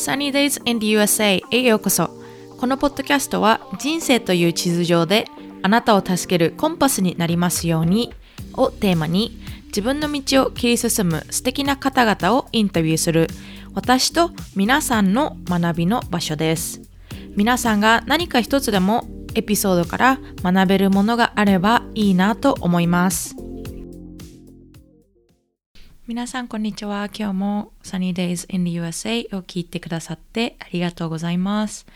[0.00, 2.08] Sunny Days in the USA へようこそ。
[2.58, 5.26] このポッドキャストは人生という地図上で
[5.62, 8.10] あなたを助けるコンパスになりますように
[8.54, 13.28] をテーマに自分の道を切り進む素敵な方々をインタビューする
[13.74, 16.80] 私と皆さんの学びの場所です。
[17.36, 23.36] 皆さんが何か一つでもエピソードから学べるものがあればいいなと思います。
[26.10, 27.08] 皆さんこんにちは。
[27.16, 31.86] 今日も Sunny Days in the USA を聞いてくださってありがとうございます。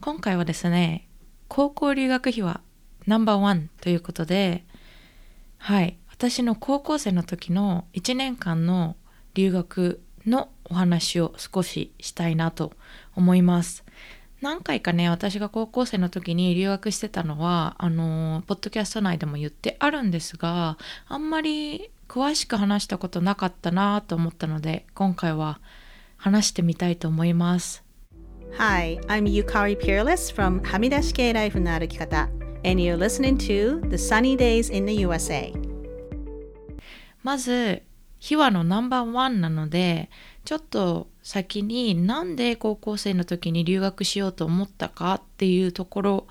[0.00, 1.06] 今回はですね
[1.48, 2.62] 高校留学費は
[3.06, 4.64] ナンバーワンということで
[5.58, 5.98] はい。
[6.10, 8.96] 私の高校生の時の1年間の
[9.34, 12.72] 留学のお話を少ししたいなと
[13.14, 13.81] 思います。
[14.42, 25.60] 何回かね私が高校生の時に留学してたのはあのポッドキャスト内でも言ってあるんですがあんまり詳しく話したことなかったなと思ったので今回は
[26.16, 27.84] 話してみたいと思います。
[28.58, 32.28] Hi, I'm Yukari Peerless from はみ出し系ライフの歩き方
[32.64, 35.54] and you're listening to The Sunny Days in the USA
[37.22, 37.82] まず
[38.18, 40.10] 秘話のナンバーワンなので
[40.44, 46.26] ちょっと先になんで高校生の時に留学しようと思ったかっていうところ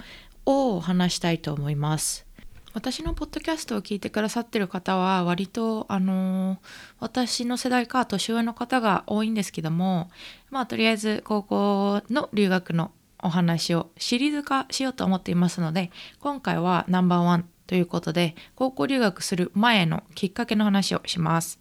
[0.45, 2.26] を話したいと思います。
[2.73, 6.58] 私のポッドキャストを聞いてくださってる方は割とあの
[7.00, 10.09] 私の世代か年上の方が多いんですけども
[10.52, 21.59] まあとりあえず高校の留学のお話をシリーズ化しようと思っていますので今回はナンバーワンということで高校留学する前のきっかけの話をします。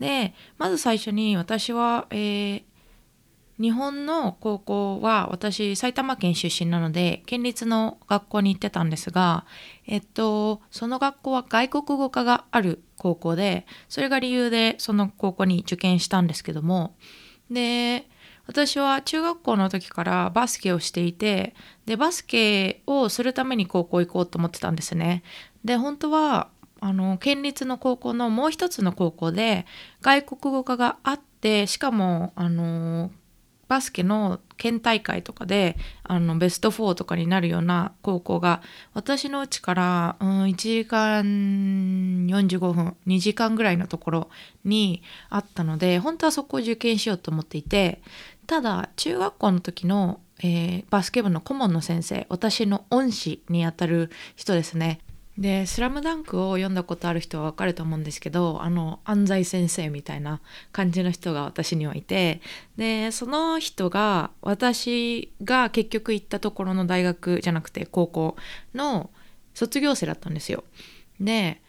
[0.00, 2.62] でまず最初に私は、えー、
[3.60, 9.44] 日本の高校は私埼玉県出身なので県立の学校に行ってたんですが
[9.86, 16.96] えっとその学校は外国語科がある高校でそれが理由でその高校に受験したんですけども
[17.50, 18.08] で
[18.46, 25.22] 私は中学校の時からバスケをしていてでバスケをするために高校行こうと思ってたんですね。
[25.64, 26.48] で本当は
[26.80, 29.66] あの県立の高校のもう一つの高校で
[30.00, 33.10] 外国語科があってしかもあの
[33.70, 38.62] バスケの県大会とかであのベスト4とかになるような高校が
[38.94, 41.22] 私のうちから、うん、1時間
[42.26, 44.30] 45分2時間ぐらいのところ
[44.64, 48.02] にあったので本当はそこを受験しようと思っていて
[48.48, 54.98] ただ中学校の時の、えー、バスケ部の顧問の先生私の恩師にあたる人ですね。
[55.40, 60.40] で「スラムダンクを読んだことある人はわかると思うんですけどあの安西先生みたいな
[60.70, 62.42] 感じの人が私にはいて
[62.76, 68.36] でその人が私が結局行ったところの大学じゃなくて高校
[68.74, 69.08] の
[69.54, 70.62] 卒業生だったんですよ。
[71.18, 71.62] で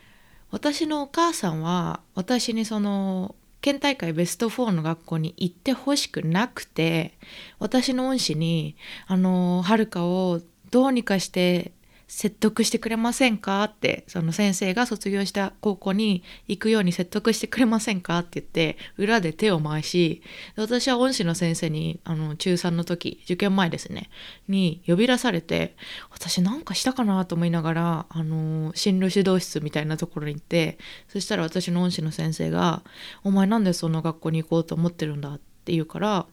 [0.52, 7.18] 私のお母さんは私にその県大会ベスト4の学校に行ってほしくなくて
[7.58, 8.76] 私の恩師に
[9.08, 11.72] あのはるかをどうにかして
[12.14, 13.64] 説得してくれませんか？
[13.64, 18.20] ってその先生が卒業した高校に行くように説得してくれませんか？
[18.20, 20.22] って言って裏で手を回し
[20.58, 24.10] 私は恩師の先生にあの中3の時受験前ですね
[24.50, 25.78] に呼び出されて
[26.12, 27.24] 私なんかしたかな？
[27.24, 32.84] と思いながらあの進路指導室みたいなところに行ってそしたら私の恩師の先生が
[33.24, 36.26] 「お前なんでその学校に行こうと思ってるんだ」って言うから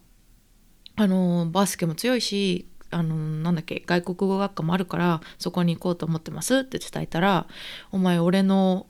[0.97, 7.47] あのバスケも強いしあのなんだっけ外国語学科もあるからそこに行こうと思ってますって伝えたら
[7.93, 8.87] 「お前俺の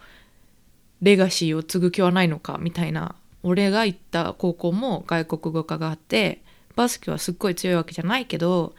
[1.02, 6.42] レガシーを継ぐ気はないのか」みたいな俺が行った高校も外国語科があって
[6.76, 8.74] バスケはすっごい強いわけじゃないけど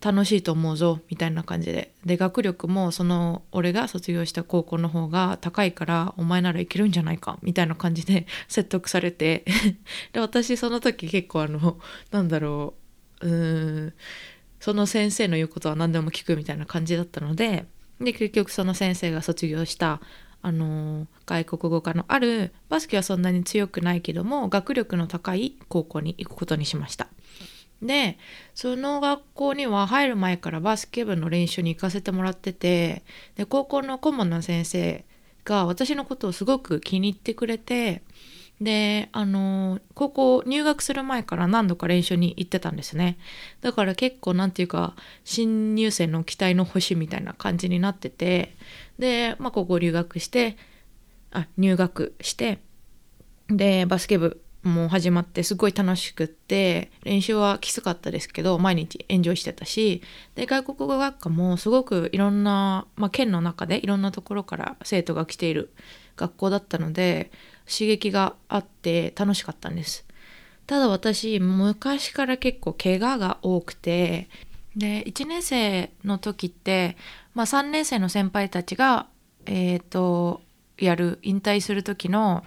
[0.00, 1.92] 楽しいと思うぞみたいな感じで。
[2.04, 9.44] で学力もその俺が卒業した高校の方が高いからお前ならいけるんじゃないかみたいな感じで 説得されて。
[10.12, 11.78] で私その時結構あの
[12.10, 12.74] なんだろ
[13.22, 13.94] ううーん
[14.60, 17.66] その先生の言うことは何でも聞くみたいな感じだったので
[18.00, 20.00] で結局その先生が卒業した
[20.40, 27.08] あの外国語科のあるバスケはそんなに強くないけども学力の高い高校に行くことにしました。
[27.82, 28.18] で
[28.54, 33.04] その学校には入る前からバスケ部の練習に行かせてもらってて
[33.36, 35.04] で高校の顧問の先生
[35.44, 38.02] が私のことをすごく気に入ってくれて
[38.60, 43.18] であの高校入学する前から何度か練習に行ってたんですね。
[43.60, 44.94] だから結構なんていうか
[45.24, 48.56] 新入生の期待の星みたいな感じになってて
[48.98, 50.56] で、まあ、高校留学して
[51.30, 52.58] あ入学して
[53.48, 60.02] でバスケ部も始まってすごい楽しくって練習はきつかったですけど毎日エンジョイしてたし
[60.34, 65.72] で外国語学科もすごくいろんな、まあ、県の中でいろんなところから生徒が来ている
[66.16, 67.30] 学校だったので
[67.68, 70.04] 刺激があって楽しかったんです。
[70.66, 74.28] ただ私昔から結構怪我が多くて
[74.76, 76.96] で1年生の時って、
[77.34, 79.06] まあ、3年生の先輩たちが
[79.46, 80.42] えっ、ー、と
[80.76, 82.44] やる引退する時の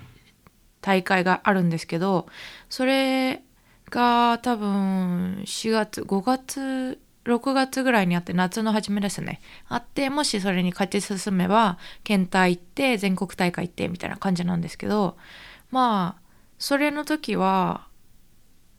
[0.82, 2.28] 大会があるんですけど
[2.70, 3.42] それ
[3.90, 9.42] が多分4月5月6月ぐらいにあって夏の初めですね。
[9.68, 15.18] あってもしそれに勝ち進めば県大行って全国大会行ってみたいな感じなんですけど
[15.70, 16.22] まあ
[16.58, 17.88] それの時は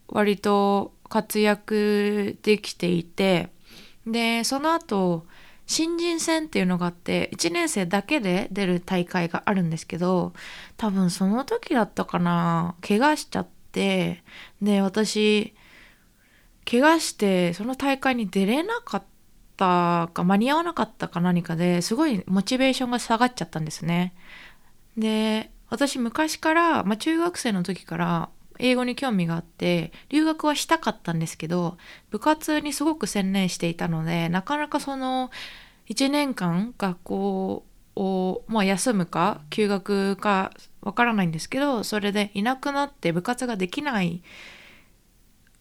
[0.08, 3.50] 割と活躍できていて
[4.06, 5.26] でその後
[5.66, 10.32] 新人戦っていうのがあって1年生だけで出る大会があるんですけど
[10.76, 14.22] 多分その時だったかな怪我しちゃって
[14.60, 15.54] で私
[16.70, 19.02] 怪我してその大会に出れなかっ
[19.56, 24.14] たか間に合わなかったか何かですごいモチベーションが下がっちゃったんですね。
[24.96, 28.28] で私昔から、まあ、中学生の時から
[28.58, 31.78] 英語に興味があって留学はしたかったんですけど
[32.10, 35.30] 部活にすごく専念していたのでなかなかその
[35.88, 37.64] 1年間学校
[37.96, 44.22] を、まあ、休むか休学かわからないんですけどそれでいなくなって部活ができない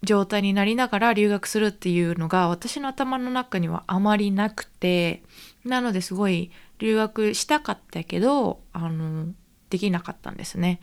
[0.04, 5.22] 状態になりながら留学するっていうのが私の頭の中にはあまりなくて
[5.64, 9.28] なのですごい留学したかったけどあの
[9.70, 10.82] できなかったんですね。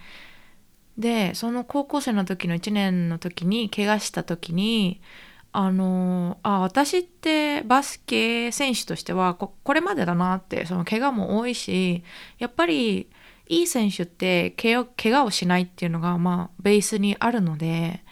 [0.97, 5.01] でその高校生の時の1年の時に怪我した時に
[5.53, 12.03] あのあ私ってバスケ選手としてはこれまでだなってその怪我も多いし
[12.39, 13.09] やっぱり
[13.49, 14.75] いい選手って怪
[15.15, 18.05] 我をしないっていうのがまあベースにあるので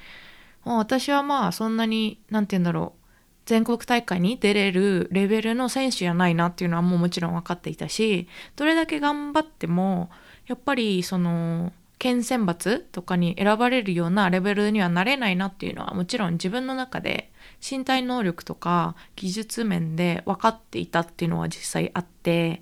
[0.67, 3.07] もう私はまあそんなに何て言うんだろう
[3.47, 8.27] 全国大会に出れるレベルの選手じゃないなっていうのはもうもちろん分かっていたし
[8.57, 10.11] どれだけ頑張っても
[10.49, 17.31] やっぱりその県選抜とかに選ばれるようなレベルにはなれないなっていうのはもちろん自分の中で
[17.69, 22.61] 身体能力とか技術面で分かっていたっていうのは実際あって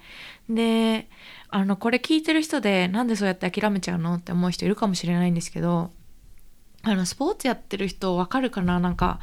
[0.50, 1.08] で
[1.48, 5.90] あのこれ聞いてる人でなんでそうやって諦めちゃうのって思う人いるかもしれないんですけど
[6.84, 8.78] あのスポーツやってる人わかるかな？
[8.78, 9.18] なんか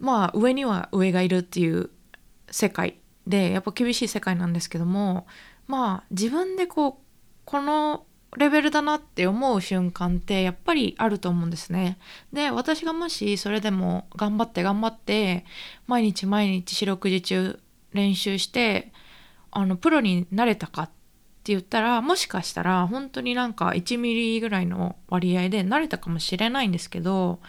[0.00, 1.90] まあ上には上がいるっていう
[2.50, 5.26] 世界でやっぱ厳しい世界なんですけども
[5.66, 6.94] まあ自分でこう
[7.44, 8.04] この
[8.36, 11.98] レベルだなって思う瞬間ってやっぱりあると思うんですね。
[12.32, 15.44] で私がもしそれでも頑張って頑張って
[15.86, 17.58] 毎日毎日四六時中
[17.92, 18.92] 練習して
[19.50, 20.90] あのプロになれたかっ
[21.48, 27.40] って言ったらもしかしたら本当になんか1ミリぐらいの割合で慣れたかもしれないんですけど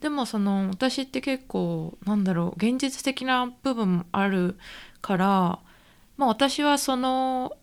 [0.00, 4.58] でもその私って結構なんだろう現実的な部分もある
[5.00, 5.26] から
[6.16, 7.56] まあ私はその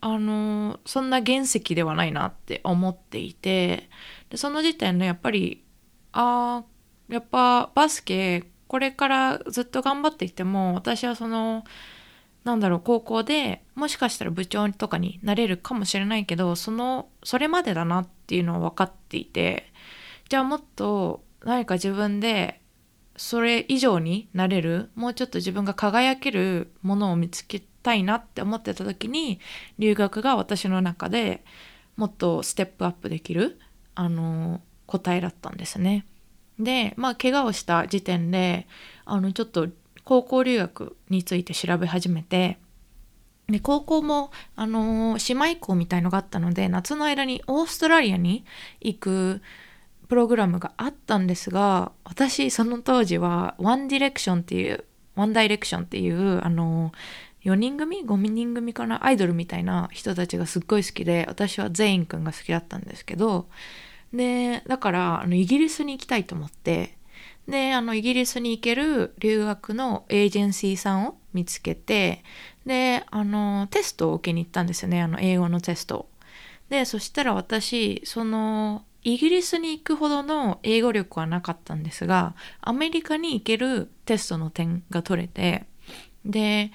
[0.00, 3.88] あのそんな原石ではないなって思っていて
[4.30, 5.64] でその時点でやっぱり
[6.12, 6.62] あ
[7.08, 11.64] やっぱバスケこれからずっと頑張っていても私はその
[12.44, 19.72] なんだろう高校でもしかしたら部長とかになれるかもしれないけどそのそれまでだなっていうのは分かっていて
[20.28, 22.60] じゃあもっと何か自分で
[23.16, 29.40] それ以上になれるもうちょっと自分が輝けるものを見つけたいなって思ってた時に
[29.78, 31.44] 留学が私の中で
[31.96, 33.60] もっとステップアップできる
[33.94, 36.04] あの答えだったんですね。
[36.58, 38.66] でまあ怪我をした時点で
[39.04, 39.68] あのちょっと
[40.04, 42.58] 高校留学について調べ始めて
[43.48, 48.44] で高校も、あのー、姉妹校みたいのがあったので夏の間にオーストラリアに
[48.80, 49.42] 行く
[50.08, 54.84] プログラムがあったんですが私その当時はワンディレクションっていう
[55.14, 59.04] ワンダイレクションっていうあのー、4人組？5人組かな？
[59.04, 63.46] アイドルみたいな人たちがすっごい好きで私はゼインくんが好きだったんですけど
[64.12, 66.96] でだからあのイギリスに行きたいと思って
[67.48, 72.22] であのイギリスに行ける留学のエージェンシーさんを見つけて
[72.64, 76.08] であのテストを受けに行ったんですよねあの英語のテスト
[76.70, 85.66] でそしたら私そのイギリスに行くほどの英語力はなかったんですがアメリカに行けるテストの点が取れて
[86.24, 86.72] で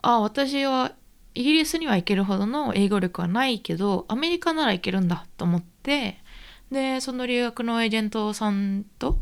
[0.00, 0.92] あ私は
[1.34, 6.18] イギリスには行けるほどの英語力はないけどアメリカなら行けるんだと思って
[6.72, 9.20] でその留学のエージェントさんと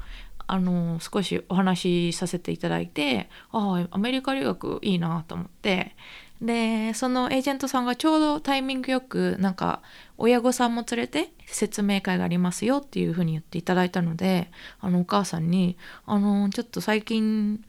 [0.48, 5.94] あの少しお話しさせていただいてああアメリカ留学いいなと思って。
[6.40, 9.82] でそのエージェントさんがちょうどタイミングよくなんか
[10.18, 15.76] 親御さんも連れて説明会がありますよっていうふうに言っていただいたのであのお母さんに
[16.06, 17.64] あのちょっと最近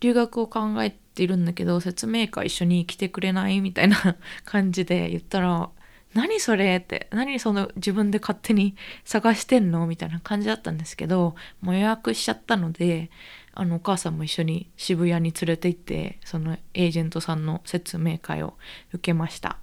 [0.00, 3.60] 留学を考えているんだけど説明会一緒に来てくれない？
[3.60, 4.16] みたいな
[4.46, 5.68] 感じで言ったら
[6.16, 9.86] 何それって何その自分で勝手に探してんの？
[9.86, 13.10] みたいな感じだったんですけどもう予約しちゃったので
[13.52, 18.54] あのお母さんも一緒に渋谷に連れて行ってそのエージェントさんの説明会を
[18.92, 19.58] 受けました。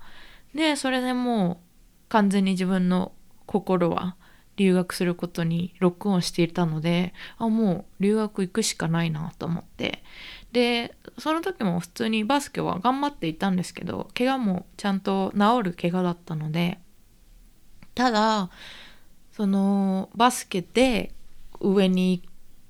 [0.54, 1.62] でそれでも
[2.08, 3.14] う完全に自分の
[3.48, 4.16] 心は
[4.56, 10.04] 留学することにロックオンしていたのであもう留学行くしかないなと思って。
[10.54, 16.80] でその時も普通にバスケは頑張っていたんですけど怪我もちゃんと治る怪我だったので
[17.96, 18.50] ただ
[19.32, 21.12] そのバスケで
[21.60, 22.22] 上に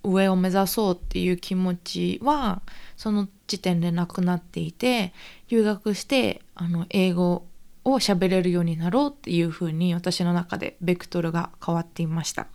[0.03, 2.61] 上を目指そうっていう気持ちは
[2.95, 5.13] その時点でなくなっていて
[5.49, 7.45] 留学してあの英語
[7.83, 12.47] を喋れるようになろうっていうふうに私の中でベクトルが変わっていました。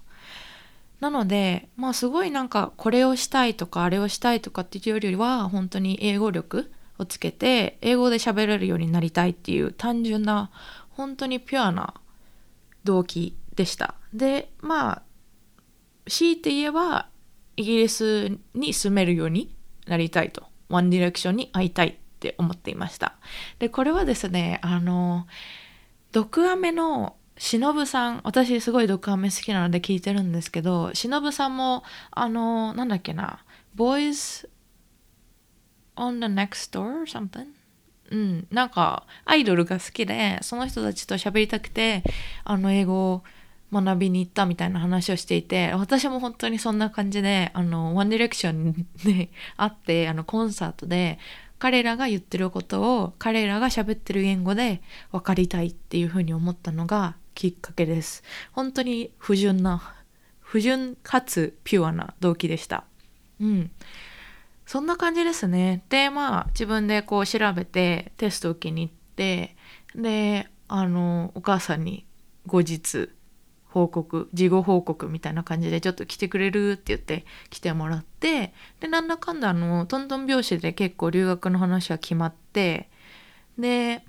[1.00, 10.50] なのでまあすごいなんかこれをしたいとかあれをしたいとかっていうよりは本当に英語力をつけて英語で喋れるようになりたいっていう単純な
[10.90, 11.94] 本当にピュアな
[12.84, 13.94] 動機でした。
[14.12, 15.02] でまあ
[16.06, 17.08] 強いて言えば
[17.56, 19.54] イギリスに住めるように
[19.86, 20.48] なりたいと。
[20.68, 23.14] ワンディレクションに会いたいって思っていました。
[23.58, 25.26] でこれはですねあの
[26.12, 33.45] 毒アメのしのぶさん私すごい毒アメ好きなので聞いてるんですけどしのぶさんもあのなんだっけな
[33.76, 34.49] Boys
[35.97, 37.47] on the next door or something?
[38.11, 42.02] うんなんかアイドルが好きでその人たちと喋りたくて
[42.45, 43.23] あの英語を
[43.71, 51.18] 学びに行ったみたいな話をしていて私も本当にそんな感じであのワンディレクションで 会ってあのコンサートで
[51.59, 54.80] 彼らが言ってることを彼らが喋ってる言語で
[55.12, 58.25] 分かりたいっていうふうに思ったのがきっかけです。
[58.50, 59.95] 本当に不純な、
[60.40, 62.83] 不純かつピュアな動機でした。
[63.40, 63.71] うん。
[64.66, 65.85] そんな感じですね。
[65.88, 69.54] で、まあ自分でこう調べてテスト受けに行って、
[69.95, 72.07] で、あの、お母さんに
[72.49, 73.09] 後日
[73.66, 82.88] 報告事後報告みたいな感じでちょっと来てくれるって言って来てもらってでなんだかんだあのトントン拍子で結構留学の話は決まって
[83.59, 84.02] で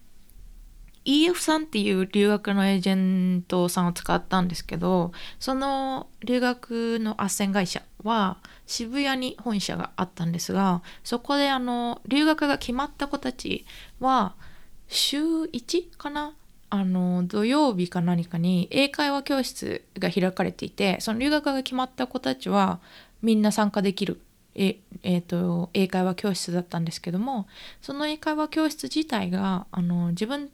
[1.10, 8.38] EF さんっていう留学のエージェントさんを使ったんですけどその留学の斡旋会社は
[8.68, 13.66] 渋谷に本社があったんですがそこであの留学が決まった子たち
[14.00, 14.36] は
[14.88, 16.34] 週1かな？
[16.72, 22.80] あの土曜日か何かに英会話教室が開かれていてその留学が決まった子たちは
[23.24, 24.22] みんな参加できる
[24.54, 27.48] え、えーと、英会話教室だったんですけども
[27.82, 30.50] その英会話教室自体があの自分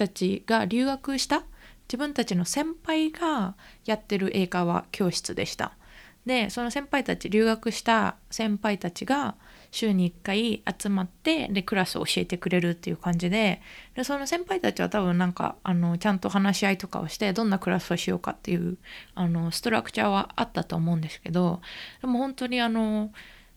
[0.00, 1.44] たちが留学した
[1.86, 3.54] 自分たちの先輩が
[3.84, 5.72] やってる英会話教室でした。
[6.24, 9.36] でその先輩たち留学した先輩たちが
[9.70, 13.62] 週に1回集まってでクラスを教えてくれるっていう感じで
[13.94, 18.76] でその先輩たちは多分なんかあのちゃんと話し合いとかをしてどんなクラスをしようかっていう
[19.14, 21.62] あのストラクチャーはあったと思うんですけど
[22.02, 23.10] でも本当にあの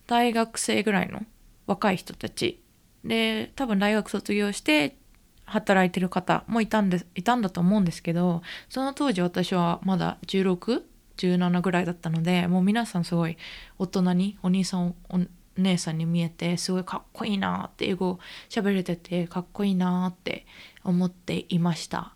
[0.06, 1.20] 大学生ぐらいの
[1.66, 2.62] 若い人たち
[3.04, 4.96] で多分大学卒業して
[5.44, 13.36] 働いてる方もいたんでいたんだと思うんですけどその当時私はまだ1617ぐらいだったのでもう皆さんすごい
[13.78, 15.20] 大人にお兄さんお
[15.56, 20.46] 姉さんに見えてすごいかっこいいなって英語喋れててかっこいいなって
[20.82, 22.14] 思っていました。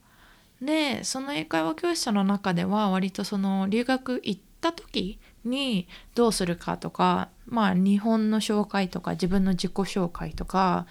[0.61, 10.87] でその英会話教室の中では割とその留学行った時にどうするかとかまあ日本の紹介とか自分の自己紹介とか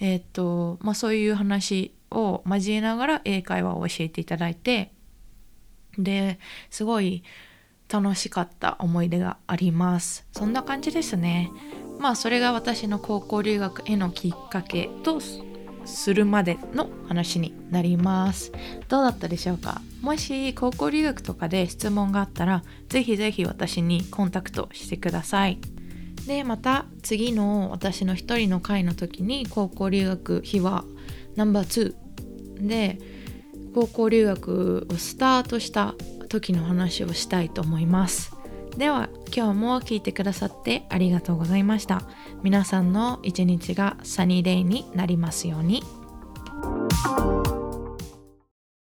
[0.00, 4.92] えっ、とまあそういう話を交えながら英会話を教えていただいて
[5.98, 6.38] で
[6.70, 7.22] すごい
[7.88, 10.26] 楽しかった思い出があります。
[10.32, 11.50] そんな感じですね。
[11.98, 15.20] まあそれが私の高校留学へのきっかけと
[15.84, 18.52] するまでの話になります。
[18.88, 19.80] どうだったでしょうか？
[20.02, 25.58] もし高校留学とかで質問があったらぜひぜひ私にコンタクトしてください。
[26.28, 30.84] でまた次の私の一人の会の時に高校留学日は
[31.36, 31.94] ナンバー
[32.60, 32.98] 2で
[33.74, 35.94] 高校留学をスタートした
[36.28, 38.36] 時の話をしたいと思います。
[38.76, 42.02] では今日も聞いてくださってありがとうございました。
[42.42, 45.82] 皆さんの一日がサニーデイになりますように。